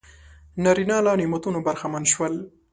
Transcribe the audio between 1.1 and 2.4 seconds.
نعمتونو برخمن شول.